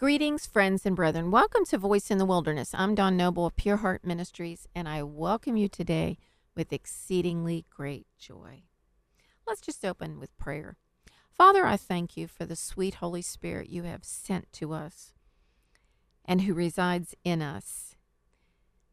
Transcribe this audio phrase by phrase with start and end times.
[0.00, 1.30] Greetings, friends and brethren.
[1.30, 2.70] Welcome to Voice in the Wilderness.
[2.72, 6.16] I'm Dawn Noble of Pure Heart Ministries, and I welcome you today
[6.56, 8.62] with exceedingly great joy.
[9.46, 10.78] Let's just open with prayer.
[11.36, 15.12] Father, I thank you for the sweet Holy Spirit you have sent to us
[16.24, 17.94] and who resides in us,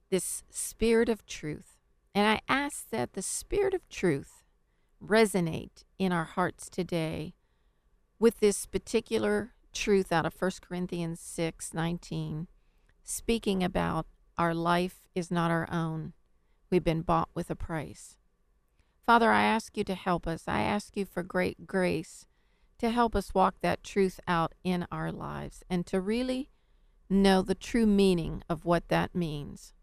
[0.09, 1.77] this Spirit of truth.
[2.13, 4.43] And I ask that the Spirit of truth
[5.01, 7.33] resonate in our hearts today
[8.19, 12.47] with this particular truth out of 1 Corinthians 6 19,
[13.03, 14.07] speaking about
[14.37, 16.13] our life is not our own.
[16.71, 18.17] We've been bought with a price.
[19.05, 20.43] Father, I ask you to help us.
[20.47, 22.25] I ask you for great grace
[22.79, 26.49] to help us walk that truth out in our lives and to really
[27.09, 29.73] know the true meaning of what that means.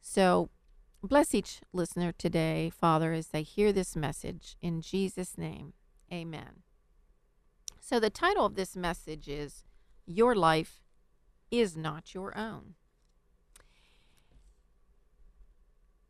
[0.00, 0.50] So,
[1.02, 4.56] bless each listener today, Father, as they hear this message.
[4.62, 5.72] In Jesus' name,
[6.12, 6.62] amen.
[7.86, 9.62] So, the title of this message is
[10.06, 10.80] Your Life
[11.50, 12.76] is Not Your Own.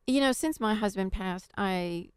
[0.07, 2.11] You know, since my husband passed, I,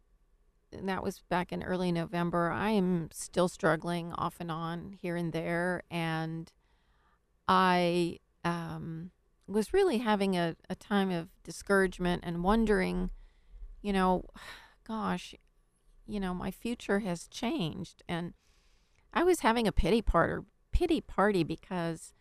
[0.70, 5.32] that was back in early November, I am still struggling off and on here and
[5.32, 5.82] there.
[5.90, 6.52] And
[7.48, 9.10] I um,
[9.48, 13.10] was really having a, a time of discouragement and wondering,
[13.82, 14.22] you know,
[14.86, 15.34] gosh,
[16.06, 18.04] you know, my future has changed.
[18.08, 18.34] And
[19.12, 22.12] I was having a pity party, pity party because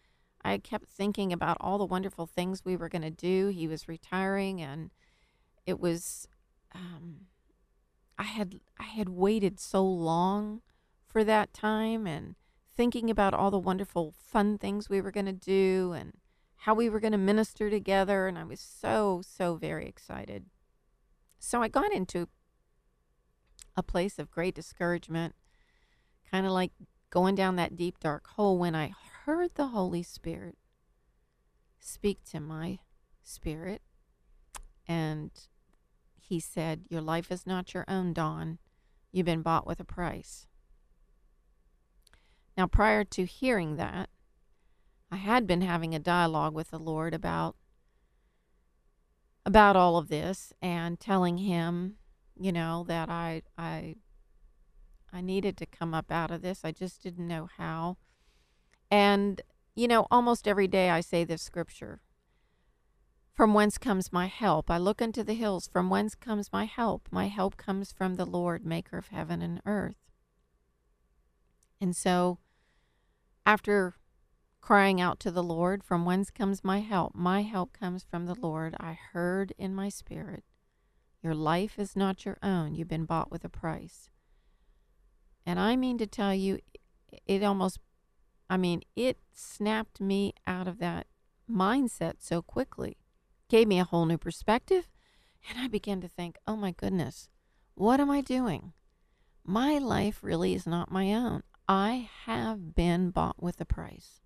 [0.44, 3.48] I kept thinking about all the wonderful things we were going to do.
[3.48, 4.92] He was retiring, and
[5.66, 6.28] it was,
[6.74, 7.28] um,
[8.18, 10.62] I had I had waited so long
[11.06, 12.36] for that time, and
[12.76, 16.14] thinking about all the wonderful fun things we were going to do, and
[16.62, 20.46] how we were going to minister together, and I was so so very excited.
[21.40, 22.28] So I got into
[23.76, 25.36] a place of great discouragement
[26.30, 26.72] kind of like
[27.10, 28.94] going down that deep dark hole when I
[29.26, 30.58] heard the Holy Spirit
[31.80, 32.80] speak to my
[33.24, 33.82] spirit.
[34.88, 35.32] And
[36.20, 38.60] he said, Your life is not your own, Dawn.
[39.12, 40.48] You've been bought with a price.
[42.58, 44.10] Now, prior to hearing that,
[45.12, 47.56] I had been having a dialogue with the Lord about
[49.46, 51.96] about all of this and telling him,
[52.38, 53.96] you know, that I I
[55.18, 56.62] I needed to come up out of this.
[56.64, 57.98] I just didn't know how.
[58.92, 59.42] And,
[59.74, 62.02] you know, almost every day I say this scripture
[63.34, 64.70] From whence comes my help?
[64.70, 65.68] I look into the hills.
[65.68, 67.08] From whence comes my help?
[67.10, 69.96] My help comes from the Lord, maker of heaven and earth.
[71.82, 72.38] And so,
[73.44, 73.96] after
[74.62, 77.16] crying out to the Lord, From whence comes my help?
[77.16, 78.76] My help comes from the Lord.
[78.80, 80.44] I heard in my spirit,
[81.24, 82.76] Your life is not your own.
[82.76, 84.12] You've been bought with a price.
[85.48, 86.60] And I mean to tell you,
[87.26, 87.80] it almost,
[88.50, 91.08] I mean, it snapped me out of that
[91.50, 92.98] mindset so quickly,
[93.48, 94.90] gave me a whole new perspective.
[95.50, 97.30] And I began to think, oh my goodness,
[97.76, 98.74] what am I doing?
[99.46, 101.44] My life really is not my own.
[101.70, 104.20] I have been bought with a price.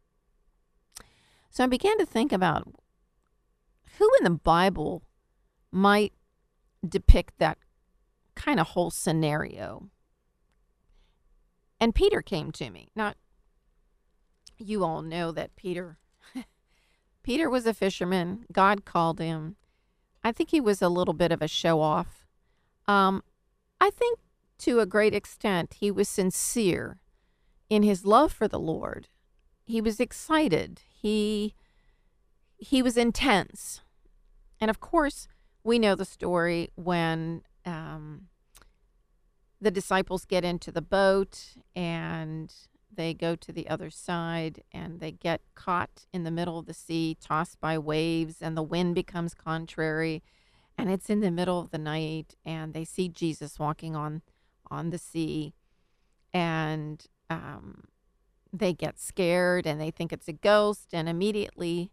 [1.51, 2.67] So I began to think about
[3.99, 5.03] who in the Bible
[5.71, 6.13] might
[6.83, 7.59] depict that
[8.33, 9.91] kind of whole scenario.
[11.81, 12.89] And Peter came to me.
[12.95, 13.13] Now,
[14.59, 15.97] you all know that Peter
[17.23, 18.45] Peter was a fisherman.
[18.51, 19.55] God called him.
[20.23, 22.27] I think he was a little bit of a show off.
[22.87, 23.23] Um,
[23.79, 24.19] I think
[24.59, 26.99] to a great extent he was sincere
[27.67, 29.07] in his love for the Lord.
[29.63, 30.81] He was excited.
[30.87, 31.55] He
[32.57, 33.81] he was intense.
[34.59, 35.27] And of course,
[35.63, 38.27] we know the story when um,
[39.61, 42.51] the disciples get into the boat and
[42.93, 46.73] they go to the other side and they get caught in the middle of the
[46.73, 50.23] sea, tossed by waves, and the wind becomes contrary.
[50.77, 54.23] And it's in the middle of the night, and they see Jesus walking on
[54.69, 55.53] on the sea,
[56.33, 57.83] and um,
[58.53, 60.89] they get scared and they think it's a ghost.
[60.93, 61.91] And immediately,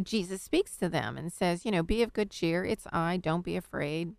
[0.00, 2.64] Jesus speaks to them and says, "You know, be of good cheer.
[2.64, 3.18] It's I.
[3.18, 4.14] Don't be afraid."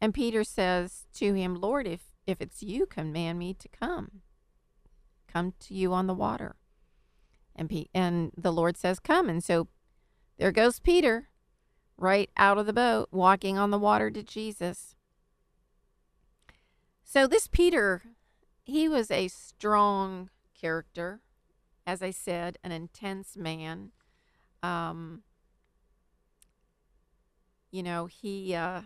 [0.00, 4.22] And Peter says to him, Lord, if, if it's you, command me to come.
[5.28, 6.56] Come to you on the water.
[7.54, 9.28] And, P- and the Lord says, Come.
[9.28, 9.68] And so
[10.38, 11.28] there goes Peter,
[11.96, 14.94] right out of the boat, walking on the water to Jesus.
[17.04, 18.02] So this Peter,
[18.62, 21.20] he was a strong character.
[21.86, 23.92] As I said, an intense man.
[24.62, 25.22] Um,
[27.70, 28.54] you know, he.
[28.54, 28.82] Uh,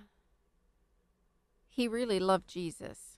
[1.71, 3.10] he really loved Jesus,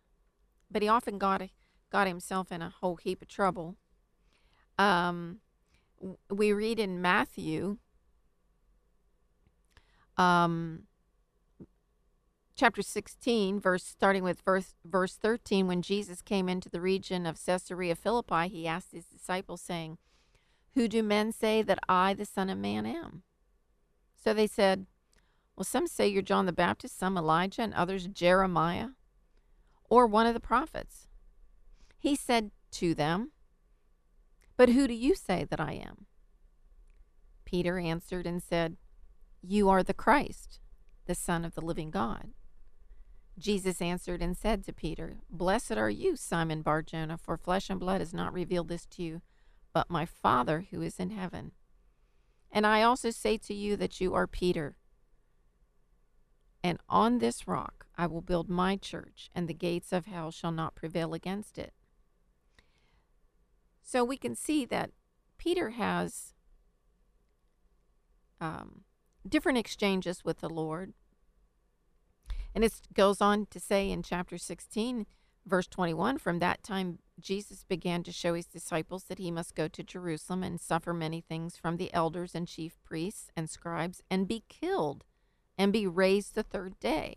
[0.72, 1.42] but he often got
[1.90, 3.76] got himself in a whole heap of trouble.
[4.78, 5.40] Um,
[6.30, 7.76] we read in Matthew
[10.16, 10.84] um,
[12.54, 17.44] chapter 16, verse starting with verse verse 13, when Jesus came into the region of
[17.44, 19.98] Caesarea Philippi, he asked his disciples, saying,
[20.74, 23.22] Who do men say that I, the Son of Man, am?
[24.16, 24.86] So they said,
[25.56, 28.88] Well, some say you're John the Baptist, some Elijah, and others Jeremiah,
[29.92, 31.06] or one of the prophets.
[31.98, 33.30] He said to them,
[34.56, 36.06] But who do you say that I am?
[37.44, 38.78] Peter answered and said,
[39.42, 40.60] You are the Christ,
[41.04, 42.30] the Son of the living God.
[43.38, 48.00] Jesus answered and said to Peter, Blessed are you, Simon Barjona, for flesh and blood
[48.00, 49.20] has not revealed this to you,
[49.74, 51.52] but my Father who is in heaven.
[52.50, 54.78] And I also say to you that you are Peter.
[56.64, 60.52] And on this rock I will build my church, and the gates of hell shall
[60.52, 61.72] not prevail against it.
[63.82, 64.90] So we can see that
[65.38, 66.34] Peter has
[68.40, 68.82] um,
[69.28, 70.94] different exchanges with the Lord.
[72.54, 75.06] And it goes on to say in chapter 16,
[75.46, 79.68] verse 21 From that time, Jesus began to show his disciples that he must go
[79.68, 84.28] to Jerusalem and suffer many things from the elders and chief priests and scribes and
[84.28, 85.04] be killed
[85.56, 87.16] and be raised the third day.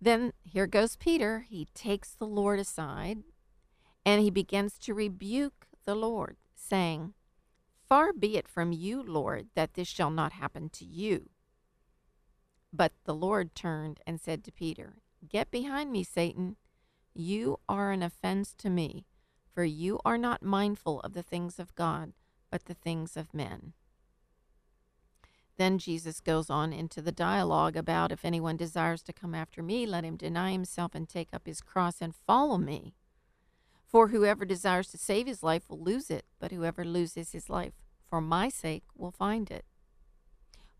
[0.00, 1.40] Then here goes Peter.
[1.48, 3.18] He takes the Lord aside
[4.04, 7.14] and he begins to rebuke the Lord, saying,
[7.86, 11.30] Far be it from you, Lord, that this shall not happen to you.
[12.72, 14.98] But the Lord turned and said to Peter,
[15.28, 16.56] Get behind me, Satan.
[17.12, 19.06] You are an offense to me,
[19.52, 22.12] for you are not mindful of the things of God,
[22.50, 23.74] but the things of men.
[25.60, 29.84] Then Jesus goes on into the dialogue about if anyone desires to come after me,
[29.84, 32.94] let him deny himself and take up his cross and follow me.
[33.86, 37.74] For whoever desires to save his life will lose it, but whoever loses his life
[38.08, 39.66] for my sake will find it.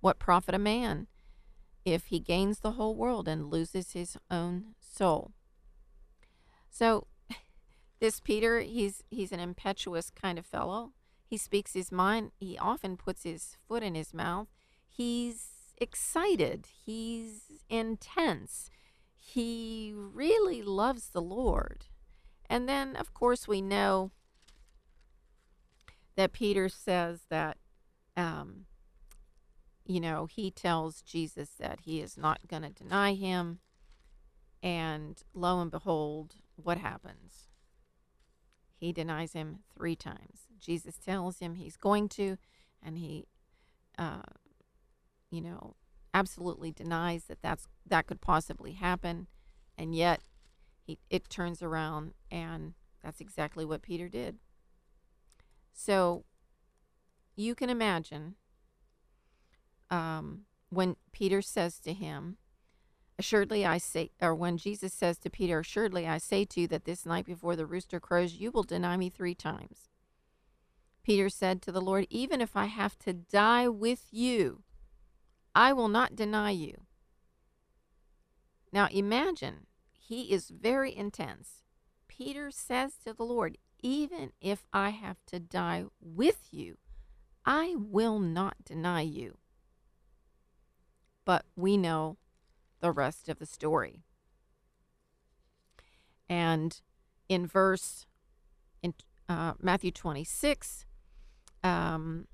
[0.00, 1.09] What profit a man
[1.85, 5.33] if he gains the whole world and loses his own soul?
[6.71, 7.06] So,
[8.00, 10.93] this Peter, he's he's an impetuous kind of fellow.
[11.26, 12.33] He speaks his mind.
[12.41, 14.49] He often puts his foot in his mouth.
[14.93, 16.67] He's excited.
[16.85, 18.71] He's intense.
[19.15, 21.87] He really loves the Lord.
[22.49, 24.11] And then, of course, we know
[26.17, 27.57] that Peter says that,
[28.17, 28.67] um,
[29.87, 33.61] you know, he tells Jesus that he is not going to deny him.
[34.63, 37.49] And lo and behold, what happens?
[38.77, 40.49] He denies him three times.
[40.59, 42.37] Jesus tells him he's going to,
[42.83, 43.27] and he,
[43.99, 44.23] uh,
[45.31, 45.77] you know,
[46.12, 49.27] absolutely denies that that's that could possibly happen,
[49.79, 50.21] and yet
[50.82, 54.38] he it turns around, and that's exactly what Peter did.
[55.73, 56.25] So
[57.37, 58.35] you can imagine
[59.91, 62.37] um, when Peter says to him,
[63.19, 66.87] Assuredly I say, or when Jesus says to Peter, Assuredly I say to you that
[66.87, 69.91] this night before the rooster crows, you will deny me three times.
[71.03, 74.62] Peter said to the Lord, Even if I have to die with you,
[75.55, 76.82] I will not deny you.
[78.73, 81.64] Now imagine, he is very intense.
[82.08, 86.79] Peter says to the Lord, Even if I have to die with you,
[87.44, 89.38] I will not deny you.
[91.25, 92.19] But we know
[92.80, 94.04] the rest of the story.
[96.28, 96.80] And
[97.28, 98.07] in verse
[98.83, 98.95] in
[99.28, 100.87] uh, Matthew 26,
[101.62, 102.26] um,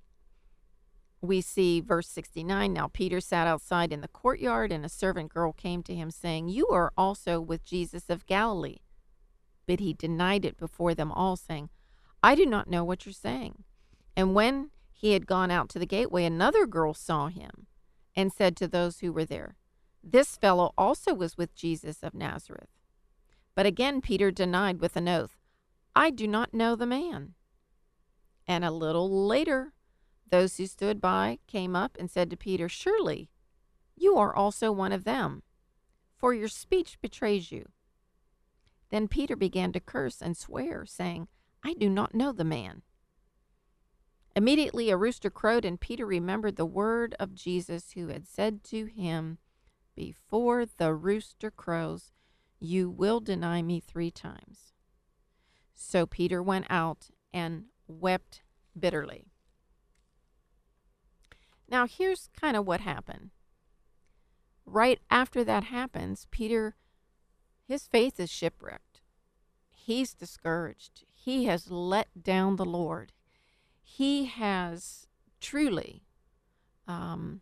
[1.21, 2.73] we see verse 69.
[2.73, 6.49] Now Peter sat outside in the courtyard, and a servant girl came to him, saying,
[6.49, 8.79] You are also with Jesus of Galilee.
[9.67, 11.71] But he denied it before them all, saying,
[12.23, 13.65] I do not know what you're saying.
[14.17, 17.67] And when he had gone out to the gateway, another girl saw him
[18.15, 19.57] and said to those who were there,
[20.03, 22.71] This fellow also was with Jesus of Nazareth.
[23.55, 25.39] But again Peter denied with an oath,
[25.95, 27.35] I do not know the man.
[28.47, 29.73] And a little later,
[30.31, 33.31] those who stood by came up and said to Peter, Surely
[33.97, 35.43] you are also one of them,
[36.17, 37.67] for your speech betrays you.
[38.91, 41.29] Then Peter began to curse and swear, saying,
[41.63, 42.83] I do not know the man.
[44.35, 48.85] Immediately a rooster crowed, and Peter remembered the word of Jesus, who had said to
[48.85, 49.39] him,
[49.95, 52.13] Before the rooster crows,
[52.61, 54.73] you will deny me three times.
[55.75, 58.43] So Peter went out and wept
[58.79, 59.33] bitterly.
[61.69, 63.31] Now, here's kind of what happened.
[64.65, 66.77] Right after that happens, Peter,
[67.65, 69.01] his faith is shipwrecked.
[69.71, 71.05] He's discouraged.
[71.15, 73.13] He has let down the Lord.
[73.83, 75.07] he has
[75.41, 76.03] truly
[76.89, 77.41] um,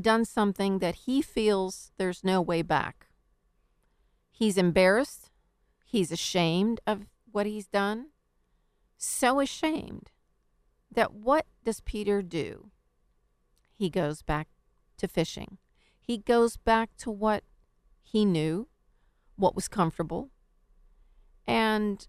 [0.00, 3.06] done something that he feels there's no way back.
[4.32, 5.30] He's embarrassed.
[5.84, 8.08] He's ashamed of what he's done.
[8.98, 10.10] So ashamed
[10.90, 12.71] that what does Peter do?
[13.82, 14.46] He goes back
[14.96, 15.58] to fishing.
[16.00, 17.42] He goes back to what
[18.00, 18.68] he knew,
[19.34, 20.30] what was comfortable.
[21.48, 22.06] And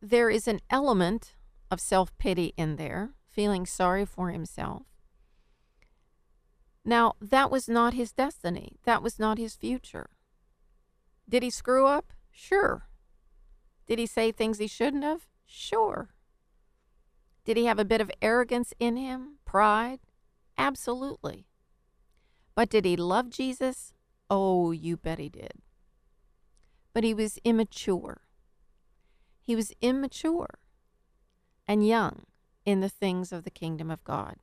[0.00, 1.36] there is an element
[1.70, 4.84] of self pity in there, feeling sorry for himself.
[6.86, 8.78] Now, that was not his destiny.
[8.84, 10.08] That was not his future.
[11.28, 12.14] Did he screw up?
[12.32, 12.88] Sure.
[13.86, 15.26] Did he say things he shouldn't have?
[15.44, 16.14] Sure.
[17.44, 19.34] Did he have a bit of arrogance in him?
[19.44, 20.00] Pride?
[20.56, 21.46] Absolutely.
[22.54, 23.92] But did he love Jesus?
[24.30, 25.52] Oh, you bet he did.
[26.92, 28.22] But he was immature.
[29.40, 30.58] He was immature
[31.66, 32.22] and young
[32.64, 34.36] in the things of the kingdom of God.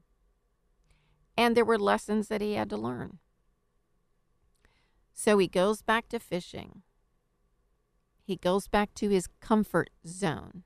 [1.37, 3.19] And there were lessons that he had to learn.
[5.13, 6.83] So he goes back to fishing.
[8.23, 10.63] He goes back to his comfort zone.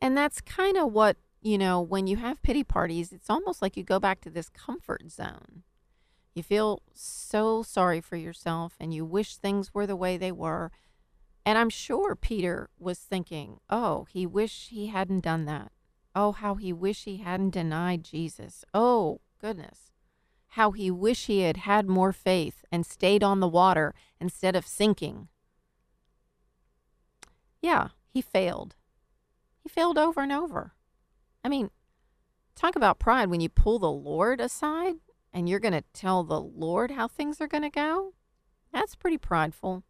[0.00, 3.76] And that's kind of what, you know, when you have pity parties, it's almost like
[3.76, 5.64] you go back to this comfort zone.
[6.34, 10.70] You feel so sorry for yourself and you wish things were the way they were.
[11.44, 15.72] And I'm sure Peter was thinking, oh, he wish he hadn't done that.
[16.14, 18.64] Oh, how he wish he hadn't denied Jesus.
[18.72, 19.90] Oh, goodness.
[20.50, 24.66] How he wish he had had more faith and stayed on the water instead of
[24.66, 25.28] sinking.
[27.60, 28.76] Yeah, he failed.
[29.58, 30.74] He failed over and over.
[31.44, 31.70] I mean,
[32.54, 34.96] talk about pride when you pull the Lord aside
[35.32, 38.14] and you're going to tell the Lord how things are going to go.
[38.72, 39.82] That's pretty prideful.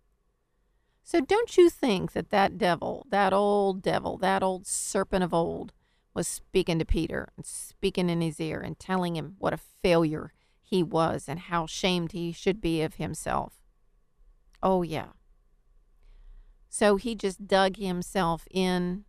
[1.04, 5.72] So don't you think that that devil, that old devil, that old serpent of old,
[6.14, 10.32] was speaking to Peter and speaking in his ear and telling him what a failure
[10.60, 13.54] he was and how shamed he should be of himself?
[14.62, 15.08] Oh, yeah.
[16.68, 19.04] So he just dug himself in,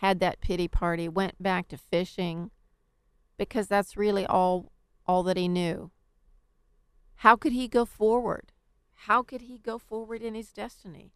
[0.00, 2.52] had that pity party, went back to fishing
[3.36, 4.70] because that's really all
[5.06, 5.90] all that he knew.
[7.16, 8.52] How could he go forward?
[8.94, 11.12] How could he go forward in his destiny?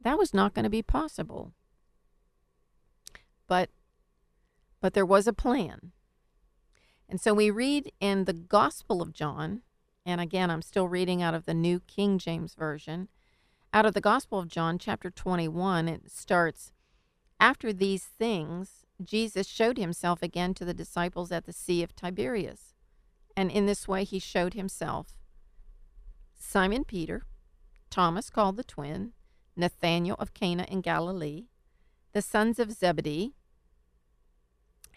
[0.00, 1.54] That was not going to be possible.
[3.48, 3.70] But
[4.80, 5.90] but there was a plan.
[7.08, 9.62] And so we read in the Gospel of John,
[10.06, 13.08] and again I'm still reading out of the New King James version.
[13.72, 16.70] Out of the Gospel of John chapter 21 it starts
[17.40, 22.74] after these things Jesus showed himself again to the disciples at the Sea of Tiberias.
[23.36, 25.16] And in this way he showed himself
[26.36, 27.26] Simon Peter,
[27.90, 29.12] Thomas called the twin,
[29.56, 31.46] Nathanael of Cana in Galilee,
[32.12, 33.34] the sons of Zebedee,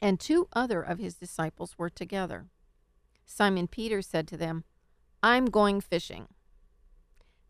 [0.01, 2.47] and two other of his disciples were together.
[3.25, 4.63] Simon Peter said to them,
[5.23, 6.27] I'm going fishing.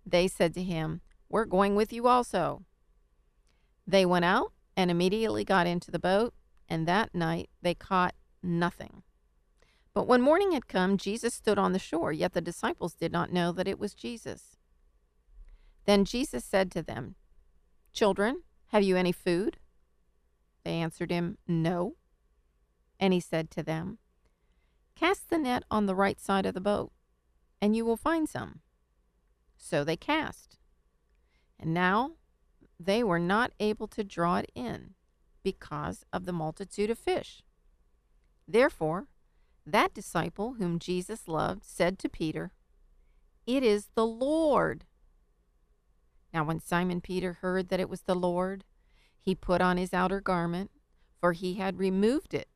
[0.05, 2.63] They said to him, We're going with you also.
[3.85, 6.35] They went out and immediately got into the boat,
[6.69, 9.01] and that night they caught nothing.
[9.93, 13.33] But when morning had come, Jesus stood on the shore, yet the disciples did not
[13.33, 14.55] know that it was Jesus.
[15.85, 17.15] Then Jesus said to them,
[17.91, 19.57] Children, have you any food?
[20.63, 21.95] They answered him, No.
[22.99, 23.97] And he said to them,
[24.95, 26.91] Cast the net on the right side of the boat,
[27.59, 28.59] and you will find some.
[29.57, 30.57] So they cast.
[31.59, 32.16] And now
[32.79, 34.93] they were not able to draw it in
[35.43, 37.41] because of the multitude of fish.
[38.47, 39.07] Therefore,
[39.65, 42.51] that disciple whom Jesus loved said to Peter,
[43.45, 44.85] It is the Lord.
[46.33, 48.63] Now, when Simon Peter heard that it was the Lord,
[49.19, 50.71] he put on his outer garment,
[51.19, 52.47] for he had removed it,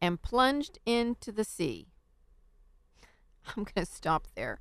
[0.00, 1.88] and plunged into the sea.
[3.46, 4.60] I'm going to stop there.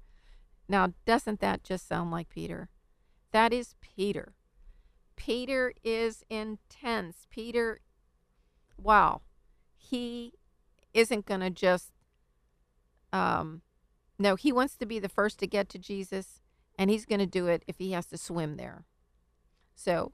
[0.67, 2.69] Now, doesn't that just sound like Peter?
[3.31, 4.35] That is Peter.
[5.19, 7.27] Peter is intense.
[7.29, 7.81] Peter,
[8.77, 9.21] wow,
[9.75, 10.33] he
[10.93, 11.91] isn't going to just,
[13.11, 13.61] um,
[14.17, 16.39] no, he wants to be the first to get to Jesus
[16.77, 18.85] and he's going to do it if he has to swim there.
[19.75, 20.13] So,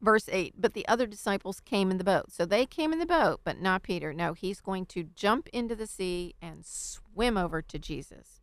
[0.00, 2.30] verse 8 But the other disciples came in the boat.
[2.30, 4.14] So they came in the boat, but not Peter.
[4.14, 8.39] No, he's going to jump into the sea and swim over to Jesus.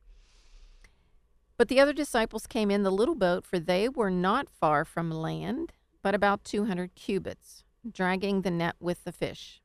[1.57, 5.09] But the other disciples came in the little boat, for they were not far from
[5.09, 9.61] land, but about 200 cubits, dragging the net with the fish.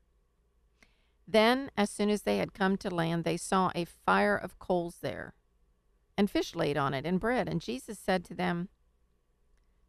[1.28, 4.98] Then, as soon as they had come to land, they saw a fire of coals
[5.02, 5.34] there
[6.16, 7.48] and fish laid on it, and bread.
[7.48, 8.68] And Jesus said to them,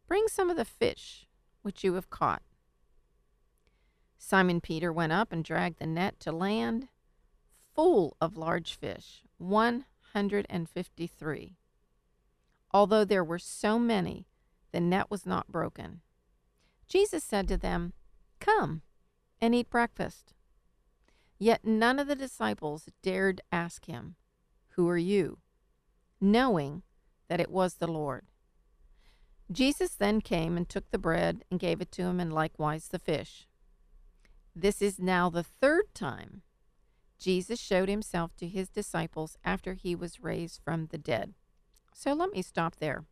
[0.07, 1.27] Bring some of the fish
[1.61, 2.41] which you have caught.
[4.17, 6.87] Simon Peter went up and dragged the net to land
[7.75, 11.57] full of large fish, 153.
[12.73, 14.27] Although there were so many,
[14.71, 16.01] the net was not broken.
[16.87, 17.93] Jesus said to them,
[18.39, 18.81] Come
[19.39, 20.33] and eat breakfast.
[21.37, 24.15] Yet none of the disciples dared ask him,
[24.69, 25.39] Who are you?
[26.23, 26.81] knowing
[27.27, 28.25] that it was the Lord.
[29.51, 32.97] Jesus then came and took the bread and gave it to him, and likewise the
[32.97, 33.45] fish.
[34.55, 36.41] This is now the third time
[37.19, 41.33] Jesus showed himself to his disciples after he was raised from the dead.
[41.93, 43.05] So let me stop there.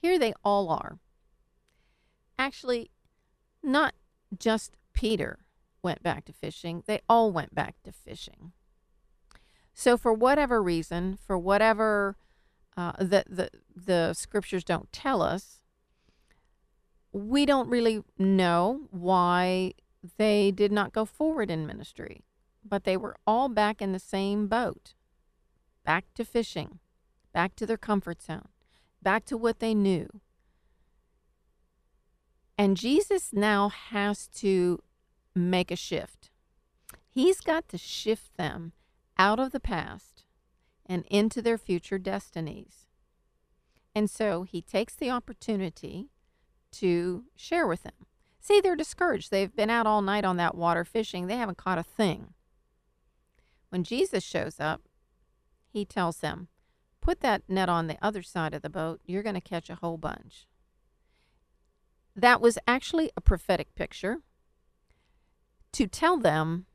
[0.00, 0.98] Here they all are.
[2.38, 2.90] Actually,
[3.62, 3.94] not
[4.36, 5.40] just Peter
[5.82, 8.52] went back to fishing, they all went back to fishing.
[9.72, 12.16] So, for whatever reason, for whatever
[12.76, 15.60] uh, the, the, the scriptures don't tell us,
[17.12, 19.74] we don't really know why
[20.16, 22.22] they did not go forward in ministry,
[22.64, 24.94] but they were all back in the same boat,
[25.84, 26.78] back to fishing,
[27.32, 28.48] back to their comfort zone,
[29.02, 30.08] back to what they knew.
[32.58, 34.80] And Jesus now has to
[35.34, 36.30] make a shift.
[37.08, 38.72] He's got to shift them
[39.18, 40.24] out of the past
[40.86, 42.86] and into their future destinies.
[43.94, 46.08] And so he takes the opportunity
[46.72, 48.06] to share with them.
[48.40, 49.30] See, they're discouraged.
[49.30, 52.34] They've been out all night on that water fishing, they haven't caught a thing.
[53.70, 54.82] When Jesus shows up,
[55.72, 56.48] he tells them,
[57.00, 59.00] Put that net on the other side of the boat.
[59.06, 60.46] You're going to catch a whole bunch.
[62.14, 64.18] That was actually a prophetic picture
[65.72, 66.66] to tell them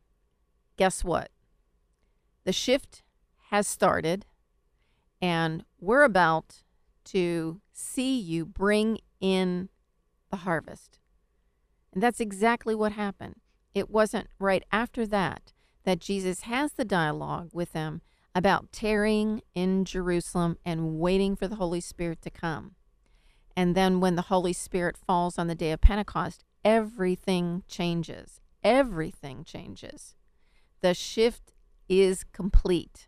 [0.78, 1.30] guess what?
[2.44, 3.04] The shift
[3.50, 4.26] has started,
[5.22, 6.64] and we're about
[7.06, 9.70] to see you bring in
[10.32, 11.00] the harvest.
[11.94, 13.36] And that's exactly what happened.
[13.74, 18.02] It wasn't right after that that Jesus has the dialogue with them
[18.36, 22.76] about tarrying in Jerusalem and waiting for the Holy Spirit to come.
[23.56, 28.42] And then when the Holy Spirit falls on the day of Pentecost, everything changes.
[28.62, 30.16] Everything changes.
[30.82, 31.54] The shift
[31.88, 33.08] is complete.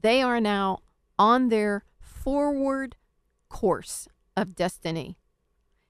[0.00, 0.78] They are now
[1.18, 2.96] on their forward
[3.50, 5.18] course of destiny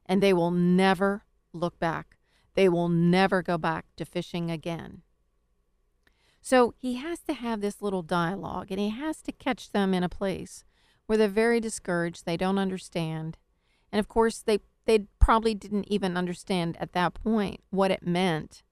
[0.06, 2.16] and they will never look back.
[2.54, 5.02] They will never go back to fishing again.
[6.40, 10.02] So he has to have this little dialogue and he has to catch them in
[10.02, 10.64] a place
[11.06, 13.36] where they're very discouraged, they don't understand.
[13.92, 18.62] And of course, they they probably didn't even understand at that point what it meant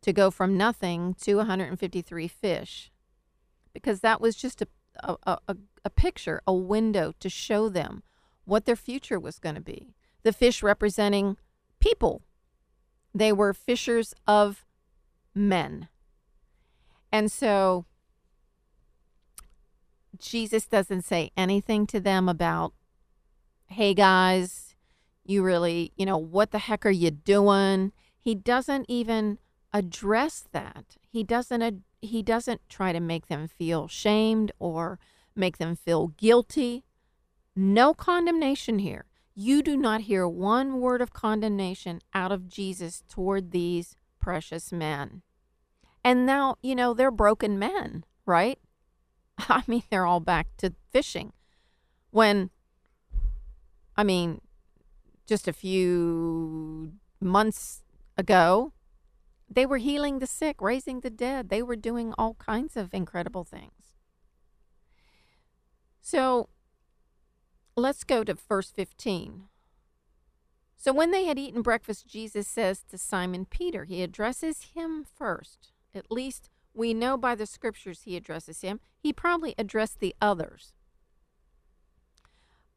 [0.00, 2.90] to go from nothing to 153 fish
[3.72, 4.68] because that was just a,
[5.02, 8.02] a, a, a picture, a window to show them
[8.44, 11.36] what their future was going to be the fish representing
[11.78, 12.22] people.
[13.14, 14.64] They were fishers of
[15.34, 15.88] men.
[17.14, 17.86] And so
[20.18, 22.72] Jesus doesn't say anything to them about,
[23.68, 24.74] hey guys,
[25.24, 27.92] you really, you know, what the heck are you doing?
[28.18, 29.38] He doesn't even
[29.72, 30.96] address that.
[31.08, 34.98] He doesn't ad- he doesn't try to make them feel shamed or
[35.36, 36.84] make them feel guilty.
[37.54, 39.04] No condemnation here
[39.36, 45.22] you do not hear one word of condemnation out of Jesus toward these precious men.
[46.04, 48.58] And now, you know, they're broken men, right?
[49.38, 51.32] I mean, they're all back to fishing.
[52.10, 52.50] When,
[53.96, 54.40] I mean,
[55.26, 57.82] just a few months
[58.16, 58.72] ago,
[59.48, 61.48] they were healing the sick, raising the dead.
[61.48, 63.72] They were doing all kinds of incredible things.
[66.00, 66.48] So
[67.76, 69.44] Let's go to verse 15.
[70.76, 75.72] So when they had eaten breakfast, Jesus says to Simon Peter, he addresses him first.
[75.94, 78.80] At least we know by the scriptures he addresses him.
[78.98, 80.72] He probably addressed the others.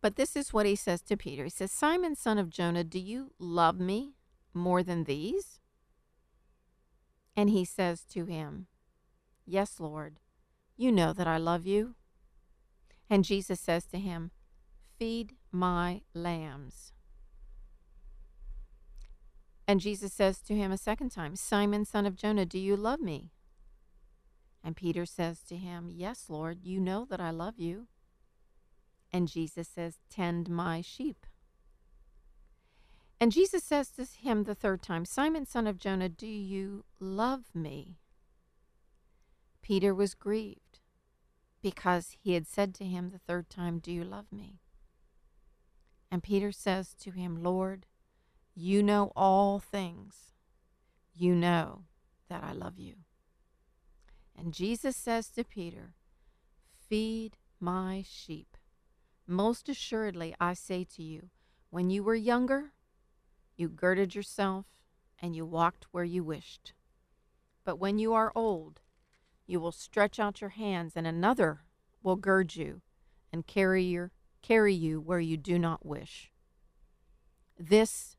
[0.01, 1.45] But this is what he says to Peter.
[1.45, 4.13] He says, Simon, son of Jonah, do you love me
[4.53, 5.59] more than these?
[7.35, 8.67] And he says to him,
[9.45, 10.19] Yes, Lord,
[10.75, 11.95] you know that I love you.
[13.09, 14.31] And Jesus says to him,
[14.97, 16.93] Feed my lambs.
[19.67, 23.01] And Jesus says to him a second time, Simon, son of Jonah, do you love
[23.01, 23.31] me?
[24.63, 27.87] And Peter says to him, Yes, Lord, you know that I love you.
[29.11, 31.25] And Jesus says, Tend my sheep.
[33.19, 37.45] And Jesus says to him the third time, Simon, son of Jonah, do you love
[37.53, 37.97] me?
[39.61, 40.79] Peter was grieved
[41.61, 44.59] because he had said to him the third time, Do you love me?
[46.11, 47.85] And Peter says to him, Lord,
[48.59, 50.33] You know all things.
[51.13, 51.83] You know
[52.27, 52.95] that I love you.
[54.35, 55.93] And Jesus says to Peter,
[56.89, 58.57] Feed my sheep.
[59.27, 61.29] Most assuredly, I say to you,
[61.69, 62.71] when you were younger,
[63.57, 64.65] you girded yourself
[65.19, 66.73] and you walked where you wished.
[67.63, 68.81] But when you are old,
[69.45, 71.61] you will stretch out your hands, and another
[72.01, 72.81] will gird you
[73.31, 74.09] and carry, your,
[74.41, 76.31] carry you where you do not wish.
[77.59, 78.16] This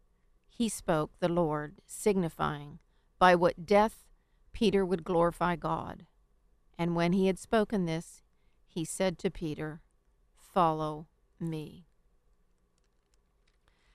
[0.58, 2.80] he spoke, the Lord, signifying
[3.20, 4.08] by what death
[4.52, 6.04] Peter would glorify God.
[6.76, 8.22] And when he had spoken this,
[8.66, 9.82] he said to Peter,
[10.34, 11.06] Follow
[11.38, 11.86] me.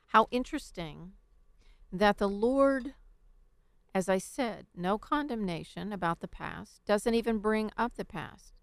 [0.08, 1.12] How interesting
[1.92, 2.94] that the Lord,
[3.94, 8.54] as I said, no condemnation about the past, doesn't even bring up the past,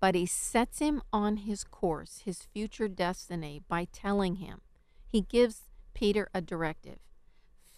[0.00, 4.62] but he sets him on his course, his future destiny, by telling him.
[5.06, 6.98] He gives Peter a directive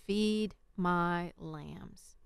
[0.07, 2.17] feed my lambs,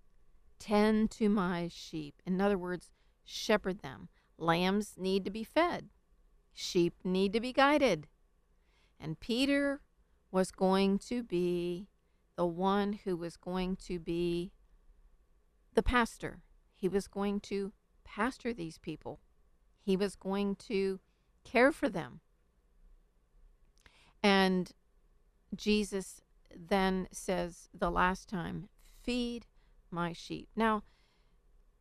[0.58, 2.22] tend to my sheep.
[2.24, 2.90] In other words,
[3.24, 4.08] shepherd them.
[4.38, 5.88] Lambs need to be fed,
[6.52, 8.06] sheep need to be guided.
[8.98, 9.80] And Peter
[10.30, 11.88] was going to be
[12.36, 14.52] the one who was going to be
[15.74, 16.42] the pastor.
[16.74, 17.72] He was going to
[18.04, 19.20] pastor these people,
[19.80, 21.00] he was going to
[21.44, 22.20] care for them.
[24.22, 24.72] And
[25.54, 26.20] Jesus
[26.54, 28.68] then says the last time,
[29.02, 29.46] Feed
[29.90, 30.48] my sheep.
[30.56, 30.82] Now,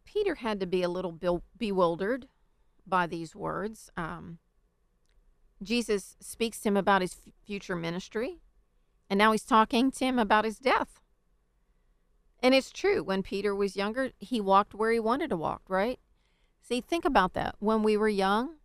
[0.06, 2.28] Peter had to be a little bewildered
[2.86, 3.90] by these words.
[3.98, 4.38] Um,
[5.62, 8.40] Jesus speaks to him about his future ministry,
[9.10, 11.02] and now he's talking to him about his death.
[12.44, 13.04] And it's true.
[13.04, 16.00] When Peter was younger, he walked where he wanted to walk, right?
[16.62, 17.56] See, think about that.
[17.60, 18.56] When we were young,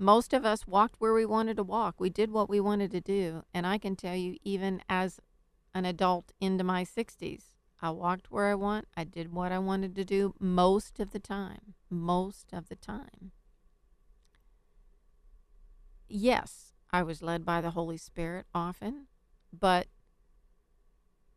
[0.00, 2.00] most of us walked where we wanted to walk.
[2.00, 3.44] We did what we wanted to do.
[3.52, 5.20] And I can tell you, even as
[5.74, 7.50] an adult into my 60s,
[7.82, 8.88] I walked where I want.
[8.96, 11.74] I did what I wanted to do most of the time.
[11.90, 13.32] Most of the time.
[16.08, 19.06] Yes, I was led by the Holy Spirit often,
[19.52, 19.86] but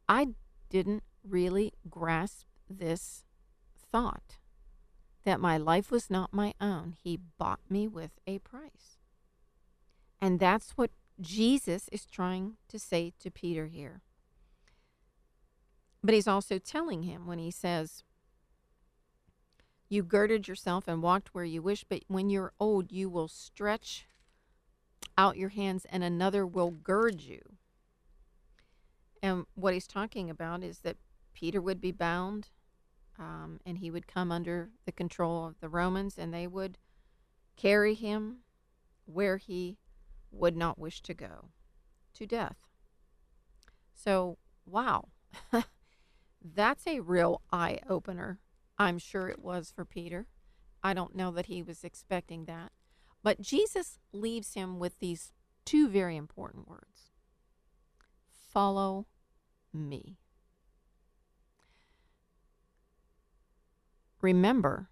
[0.08, 0.30] I
[0.70, 3.26] didn't really grasp this
[3.92, 4.38] thought
[5.24, 6.96] that my life was not my own.
[7.02, 8.98] He bought me with a price.
[10.22, 14.02] And that's what Jesus is trying to say to Peter here.
[16.04, 18.04] But he's also telling him when he says,
[19.90, 24.06] You girded yourself and walked where you wish, but when you're old, you will stretch
[25.18, 27.42] out your hands and another will gird you.
[29.22, 30.98] And what he's talking about is that
[31.34, 32.50] Peter would be bound
[33.20, 36.78] um, and he would come under the control of the Romans, and they would
[37.56, 38.38] carry him
[39.06, 39.78] where he
[40.32, 41.50] would not wish to go
[42.14, 42.58] to death.
[43.94, 45.10] So, wow,
[46.44, 48.40] that's a real eye opener.
[48.78, 50.28] I'm sure it was for Peter.
[50.84, 52.72] I don't know that he was expecting that.
[53.22, 55.32] But Jesus leaves him with these
[55.66, 57.12] two very important words
[58.52, 59.08] Follow
[59.74, 60.18] me.
[64.24, 64.90] Remember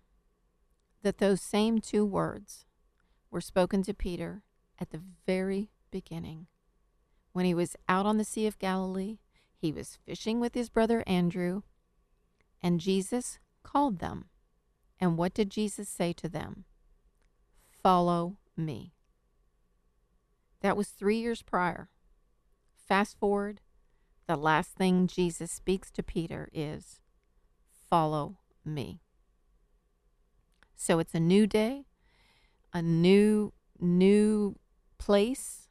[1.04, 2.66] that those same two words
[3.32, 4.44] were spoken to Peter
[4.78, 6.48] at the very beginning.
[7.32, 9.20] When he was out on the Sea of Galilee,
[9.56, 11.62] he was fishing with his brother Andrew,
[12.62, 14.26] and Jesus called them.
[15.00, 16.66] And what did Jesus say to them?
[17.82, 18.92] Follow me.
[20.60, 21.90] That was three years prior.
[22.86, 23.62] Fast forward,
[24.28, 27.00] the last thing Jesus speaks to Peter is,
[27.90, 29.00] Follow me.
[30.82, 31.86] So it's a new day,
[32.74, 34.56] a new new
[34.98, 35.68] place.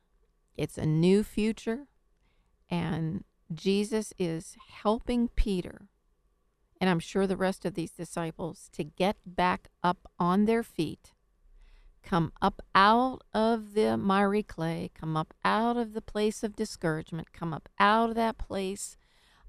[0.57, 1.89] It's a new future
[2.71, 5.89] and Jesus is helping Peter
[6.81, 11.13] and I'm sure the rest of these disciples to get back up on their feet,
[12.05, 17.33] come up out of the miry clay, come up out of the place of discouragement,
[17.33, 18.97] come up out of that place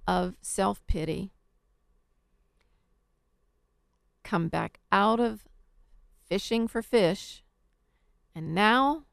[0.08, 1.34] of self pity,
[4.24, 5.46] come back out of
[6.32, 7.44] fishing for fish,
[8.34, 9.04] and now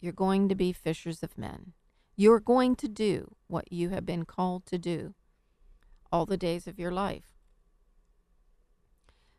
[0.00, 1.74] you're going to be fishers of men.
[2.16, 5.14] You're going to do what you have been called to do
[6.10, 7.36] all the days of your life.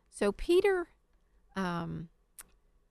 [0.08, 0.88] So Peter,
[1.54, 2.08] um,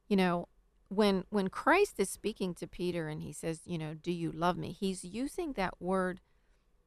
[0.08, 0.50] you know,
[0.88, 4.56] when when Christ is speaking to Peter and he says, you know, do you love
[4.56, 4.72] me?
[4.72, 6.22] He's using that word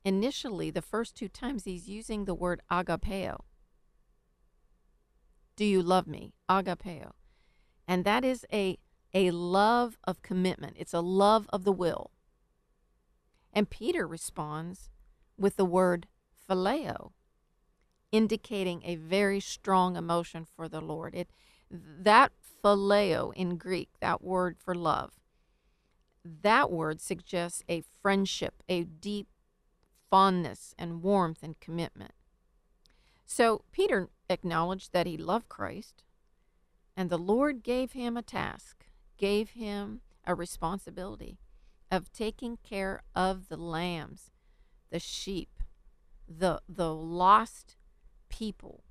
[0.05, 0.71] initially.
[0.71, 3.41] The first two times he's using the word agapeo.
[5.57, 6.33] Do you love me?
[6.49, 7.11] Agapeo
[7.91, 8.79] and that is a
[9.13, 10.77] a love of commitment.
[10.79, 12.13] It's a love of the will.
[13.53, 14.89] And Peter responds
[15.37, 16.07] with the word
[16.49, 17.11] phileo,
[18.13, 21.17] indicating a very strong emotion for the Lord.
[21.17, 21.31] It
[21.69, 22.31] that
[22.65, 25.19] phileo in Greek, that word for love,
[26.25, 29.27] that word suggests a friendship, a deep
[30.09, 32.13] fondness and warmth and commitment.
[33.27, 36.05] So Peter acknowledged that he loved Christ,
[37.01, 38.85] and the Lord gave him a task,
[39.17, 41.39] gave him a responsibility
[41.91, 44.33] of taking care of the lambs,
[44.91, 45.63] the sheep,
[46.29, 47.79] the the lost
[48.29, 48.85] people.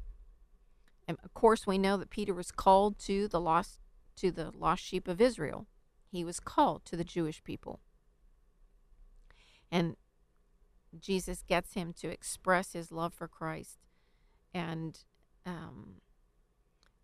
[1.08, 3.78] And of course we know that Peter was called to the lost
[4.16, 5.68] to the lost sheep of Israel.
[6.12, 7.80] He was called to the Jewish people.
[9.72, 9.98] And
[11.00, 13.78] Jesus gets him to express his love for Christ.
[14.52, 14.98] And,
[15.46, 16.02] um,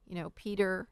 [0.07, 0.87] you know, Peter.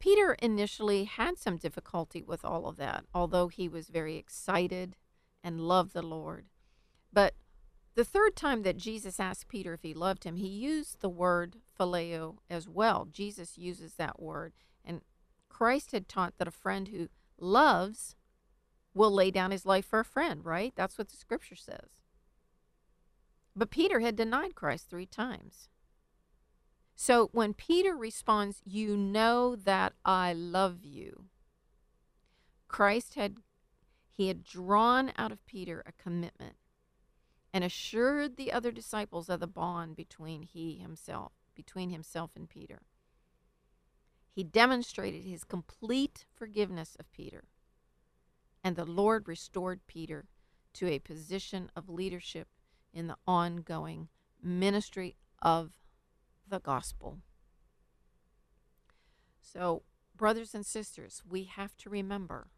[0.00, 4.96] Peter initially had some difficulty with all of that, although he was very excited
[5.44, 6.46] and loved the Lord.
[7.12, 7.34] But
[7.94, 11.56] the third time that Jesus asked Peter if he loved him, he used the word
[11.78, 13.06] phileo as well.
[13.10, 14.54] Jesus uses that word.
[14.84, 15.02] And
[15.50, 17.08] Christ had taught that a friend who
[17.38, 18.16] loves
[18.94, 20.72] will lay down his life for a friend, right?
[20.74, 22.00] That's what the scripture says.
[23.54, 25.68] But Peter had denied Christ three times.
[27.02, 31.24] So when Peter responds, You know that I love you,
[32.68, 33.36] Christ had
[34.10, 36.56] he had drawn out of Peter a commitment
[37.54, 42.82] and assured the other disciples of the bond between he himself, between himself and Peter.
[44.30, 47.44] He demonstrated his complete forgiveness of Peter.
[48.62, 50.26] And the Lord restored Peter
[50.74, 52.48] to a position of leadership
[52.92, 54.08] in the ongoing
[54.42, 55.79] ministry of
[56.50, 57.18] the gospel.
[59.40, 59.82] So,
[60.14, 62.48] brothers and sisters, we have to remember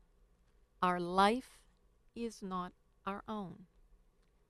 [0.82, 1.60] our life
[2.14, 2.72] is not
[3.06, 3.66] our own.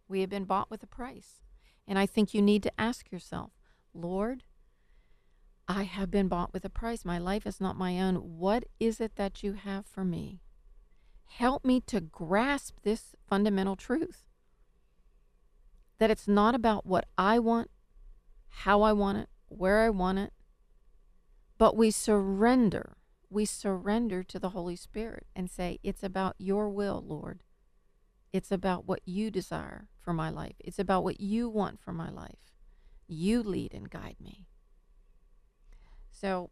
[0.08, 1.42] We have been bought with a price.
[1.86, 3.52] And I think you need to ask yourself,
[3.92, 4.44] Lord,
[5.68, 7.04] I have been bought with a price.
[7.04, 8.16] My life is not my own.
[8.16, 10.40] What is it that you have for me?
[11.26, 14.26] Help me to grasp this fundamental truth
[15.98, 17.70] that it's not about what I want,
[18.48, 20.32] how I want it, where I want it,
[21.58, 22.96] but we surrender.
[23.30, 27.42] We surrender to the Holy Spirit and say, It's about your will, Lord.
[28.32, 30.54] It's about what you desire for my life.
[30.58, 32.52] It's about what you want for my life.
[33.06, 34.46] You lead and guide me.
[36.10, 36.50] So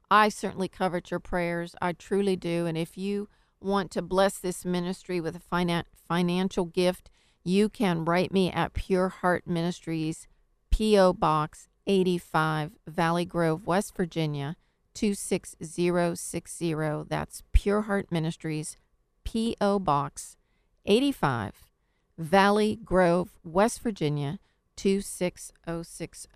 [0.10, 1.76] I certainly covered your prayers.
[1.82, 2.66] I truly do.
[2.66, 3.30] And if you
[3.62, 7.10] want to bless this ministry with a finan- financial gift,
[7.44, 10.28] you can write me at Pure Heart Ministries,
[10.70, 11.14] P.O.
[11.14, 14.56] Box 85, Valley Grove, West Virginia
[14.94, 17.06] 26060.
[17.08, 18.76] That's Pure Heart Ministries,
[19.24, 19.80] P.O.
[19.80, 20.36] Box
[20.86, 21.70] 85,
[22.18, 24.40] Valley Grove, West Virginia
[24.76, 26.30] 26060.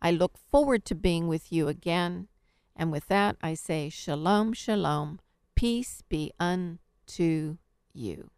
[0.00, 2.28] I look forward to being with you again.
[2.74, 5.20] And with that, I say, Shalom, Shalom,
[5.54, 7.58] peace be unto
[7.92, 8.30] you.